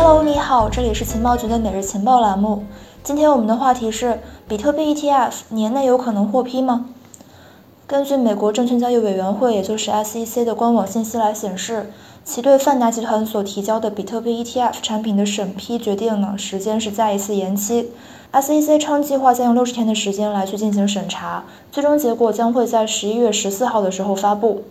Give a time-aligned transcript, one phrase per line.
[0.00, 2.62] Hello，你好，这里是情报局的每日情报栏目。
[3.02, 6.86] 今天我们的话题是：比特币 ETF 年内有可能获批吗？
[7.84, 11.90] 根据美国证券交易委员会，也就是 SEC 的官网信息来显示，
[12.24, 17.90] 其对泛达集团所提交的比特币 ETF 产品的审批决定呢，时间是再一次延期。
[18.32, 21.42] SEC 称计划将用六十天的时间来去进行审查，
[21.72, 24.62] 最终结果将会在十一月十四号的时候发布。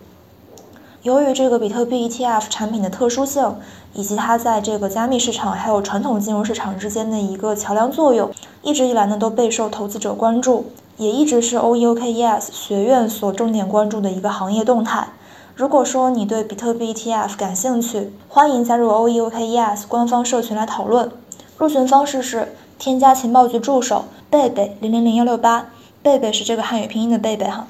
[1.02, 3.56] 由于这个比特币 ETF 产品的特殊性，
[3.94, 8.30] 以及它在这个加密市场还有传统金融市场之间的一个桥梁作用，
[8.62, 10.66] 一直以来呢都备受投资者关注，
[10.96, 15.08] 也一直是 OEOKES 学院所重点关注的一个行业动态。
[15.54, 21.10] 如果说你对比特币 ETF 感兴趣，欢迎加入 OEOKES 官方社群来讨论。
[21.56, 22.54] 入群方式是。
[22.80, 25.66] 添加情报局助手贝贝零零零幺六八，
[26.00, 27.66] 贝贝是这个汉语拼音的贝贝哈。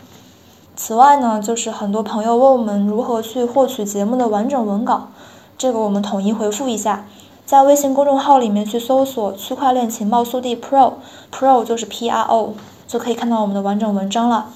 [0.81, 5.09] 此外呢，就是很多朋友问我们如何去获取节目的完整文稿，
[5.59, 7.05] 这个我们统一回复一下，
[7.45, 12.55] 在微信公众号里面去搜索“区块链情报速递 Pro”，Pro 就是 P R O，
[12.87, 14.51] 就可以看到我们的完整文章了。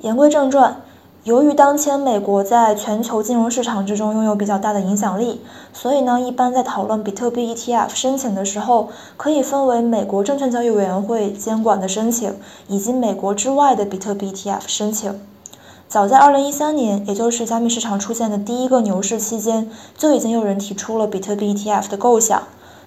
[0.00, 0.82] 言归正传。
[1.24, 5.40] 由于当前美国在全球金融市场之中拥有比较大的影响力，
[5.72, 12.34] 所以呢，一般在讨论比特币 ETF 申请的时候，可以分为美国证券交易委员会监管的申请，
[12.68, 15.18] 以及美国之外的比特币 ETF 申请。
[15.88, 22.42] 早在2013年，也就是加密市场出现的第一个牛市期间，就已经有人提出了比特币 ETF 的构想。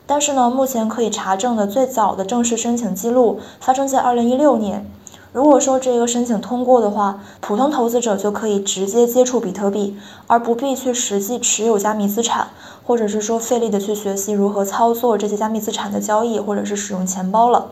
[0.06, 4.86] 但是呢，目前可以查证的最早的正式申请记录发生在2016年。
[5.34, 12.50] 如果说这个申请通过的话，普通投资者就可以直接接触比特币，而不必去实际持有加密资产，
[12.86, 17.70] 或者是说费力的去学习如何操作这些加密资产的交易，或者是使用钱包了。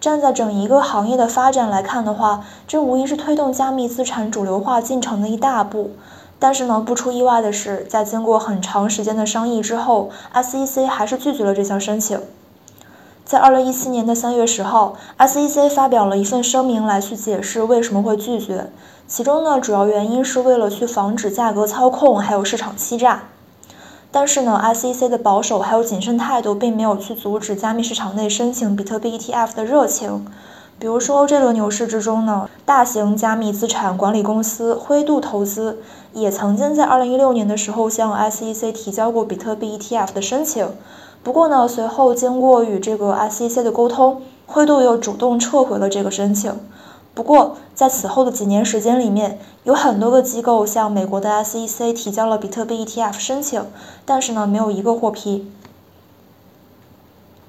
[0.00, 5.90] 站在整一个行业的发展来看的话，这无疑是推动加密资产主流化进程的一大步。
[6.38, 12.18] 但是呢，不出意外的是，在经过很长时间的商议之后，SEC 还是拒绝了这项申请。
[13.26, 18.70] 在二零一七年的三月十号，SEC 发表了一份声明来去解释为什么会拒绝。
[19.06, 23.24] 其中呢，主要原因是为了去防止价格操控，还有市场欺诈。
[24.12, 30.26] 但是呢，SEC 的保守还有谨慎态度，并没有去阻止加密市场内申请比特币 ETF 的热情。
[30.80, 35.78] 比如说，这轮牛市之中呢，大型加密资产管理公司灰度投资
[36.14, 40.66] 也曾经在二零一六年的时候向 SEC 提交过比特币 ETF 的申请。
[41.22, 46.52] 不过呢，随后经过与这个 SEC 的沟通，灰度又主动撤回了这个申请。
[47.14, 53.64] 不过在此后的几年时间里面，有很多个机构向美国的 SEC 提交了比特币 ETF 申请，
[54.04, 55.50] 但是呢，没有一个获批。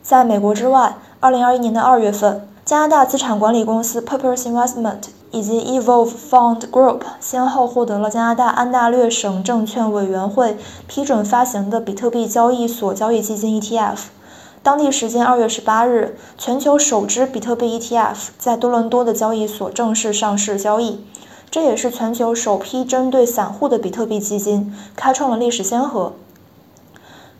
[0.02, 5.10] 在美国之外，二零二一年的二月份，加拿大资产管理公司 Purpose Investment。
[5.34, 10.58] 以及 Evolve Fund Group 先后获得了加拿大安大略省证券委员会
[10.88, 13.98] 批准发行的比特币交易所交易基金 ETF。
[14.64, 21.04] 当地时间二月十八日，全球首支比特币 ETF 在多伦多的交易所正式上市交易，
[21.50, 26.14] 这也是全球首批针对散户的比特币基金，开创了历史先河。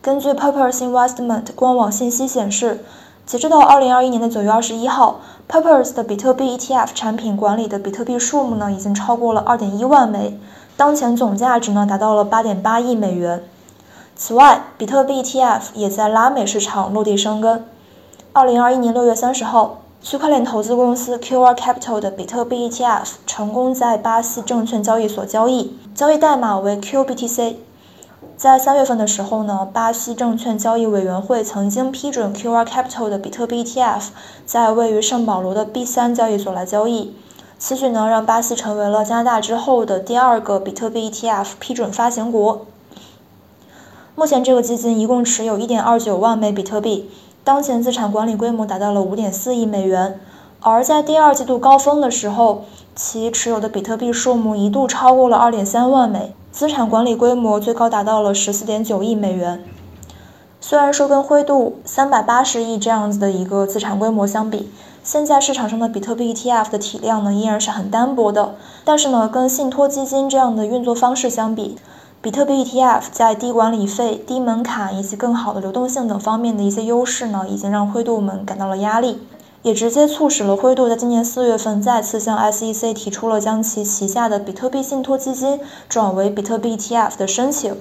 [0.02, 2.84] 根据 Purpose Investment 官网信息显示，
[3.28, 5.22] 截止到二零二一年的九月二十一号。
[5.48, 10.40] Purpose 的比特币 ETF 产品管理的比特币数目呢，已经超过了2.1万枚，
[10.78, 13.44] 当前总价值呢达到了8.8亿美元。
[14.24, 17.66] 此外，比特币 ETF 也在拉美市场落地生根。
[18.36, 27.56] 2021年6月30号，区块链投资公司 QR Capital 的比特币 ETF 成功在巴西证券交易所交易，交易代码为 QBTC。
[28.38, 34.10] 在三月份的时候呢，巴西证券交易委员会曾经批准 QR Capital 的比特币 ETF
[34.46, 37.16] 在位于圣保罗的 B3 交易所来交易。
[37.58, 42.68] 此举呢，让巴西成为了加拿大之后的第二个比特币 ETF 批准发行国。
[44.22, 47.10] 目前，这个基金一共持有1.29万枚比特币，
[47.44, 50.20] 当前资产管理规模达到了5.4亿美元。
[50.60, 52.66] 而在第二季度高峰的时候，
[52.96, 56.36] 其持有的比特币数目一度超过了2.3万枚。
[56.52, 59.64] 资产管理规模最高达到了十四点九亿美元。
[60.60, 64.70] 虽然说跟灰度三百八十亿这样子的一个资产规模相比，
[65.04, 68.54] 现在市场上的比特币 ETF 的体量呢依然是很单薄的。
[68.86, 71.76] 但是呢，跟信托基金这样的运作方式相比，
[72.24, 79.20] 比特币 ETF 在低管理费、低门槛以及更好的流动性等方面的一些优势呢，已经让灰度们感到了压力。
[79.64, 85.60] 也直接促使了灰度在今年四月份再次向 SEC 提出了将其旗下的比特币信托基金
[85.90, 87.76] 转为比特币 ETF 的申请。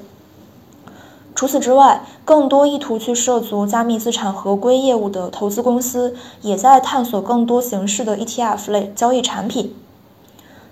[1.34, 9.74] 除此之外，更多意图去涉足加密资产合规业务的投资公司也在探索更多形式的 ETF 类交易产品。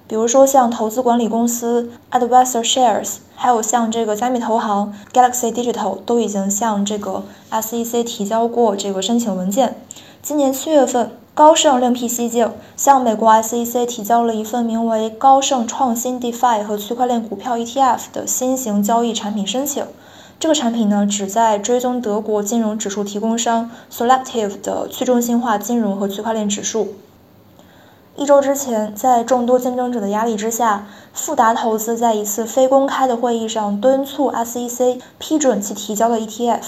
[0.09, 9.77] 比如说像投资管理公司 Advisor Shares，还有像这个加密投行 Galaxy Digital 都已经向这个 SEC 提交过这个申请文件。
[10.23, 19.85] 今年七月份，高盛另辟蹊径，向美国 SEC 提交了一份名为“高盛创新 DeFi 和区块链股票 ETF” 的新型交易产品申请。
[20.41, 26.95] 这个产品呢，旨在追踪德国金融指数提供商 Selective 的去中心化金融和区块链指数。
[28.19, 36.65] 一周之前，在众多竞争者的压力之下，富达投资在一次非公开的会议上敦促 SEC 批准其提交的 ETF。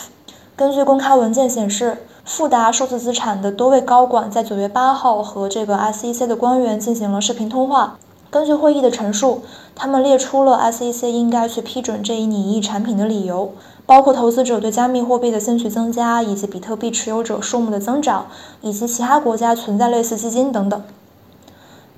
[0.55, 7.99] 根据公开文件显示，富达数字资产的多位高管在九月八号和这个 SEC 的官员进行了视频通话。
[8.31, 9.43] 根据会议的陈述，
[9.75, 13.51] 他们列出了 SEC 应该去批准这一拟议产品的理由，
[13.85, 18.27] 包括投资者对加密货币的兴趣增加，以及比特币持有者数目的增长，
[18.61, 20.81] 以及其他国家存在类似基金等等。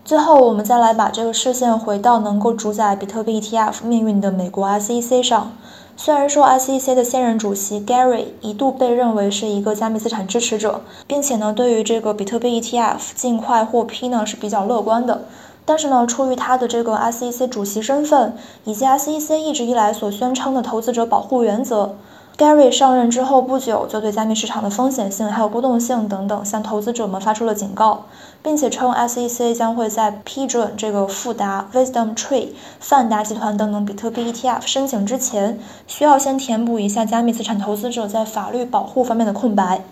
[0.05, 5.53] 最后，我们再来把这个视线回到能够主宰比特币 ETF 命运的美国 SEC 上。
[5.97, 15.23] 虽然说 SEC 的现任主席 Gary 一度被认为是一个加密资产支持者，并且呢，对于这个比特币 ETF 尽快获批呢是比较乐观的。
[15.65, 18.35] 但是呢，出于他的这个 SEC 主席身份，
[18.65, 21.95] 以及 SEC 一直以来所宣称的投资者保护原则
[22.37, 28.07] ，Gary 上任之后不久就对加密市场的风险性还有波动性等等向投资者们发出了警告，
[28.43, 32.49] 并且称 SEC 将会在批准这个富达、Wisdom Tree、
[32.81, 39.83] 范达集团等等比特币 ETF 申请之前，需要先填补一下加密资产投资者在法律保护方面的空白。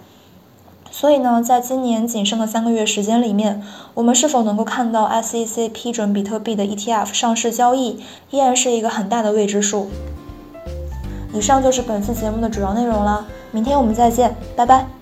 [0.91, 3.63] 所以呢，在今年仅剩的三个月时间里面，
[3.95, 9.89] 我们是否能够看到 SEC 批准比特币的 ETF 上市交易，依然是一个很大的未知数。
[11.33, 15.00] 以上就是本次节目的主要内容了，明天我们再见，拜拜。